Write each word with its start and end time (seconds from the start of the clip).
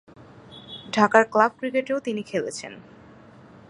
ঢাকার 0.93 1.23
ক্লাব 1.31 1.51
ক্রিকেটেও 1.57 1.97
খেলেছেন 1.99 2.21
তিনি। 2.23 2.73